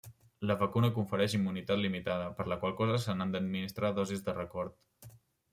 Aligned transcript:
La 0.51 0.53
vacuna 0.61 0.89
confereix 0.95 1.35
immunitat 1.39 1.83
limitada, 1.83 2.31
per 2.39 2.47
la 2.53 2.59
qual 2.63 2.73
cosa 2.81 2.97
se 3.07 3.15
n'han 3.19 3.37
d'administrar 3.37 3.93
dosis 4.03 4.29
de 4.31 4.39
record. 4.43 5.15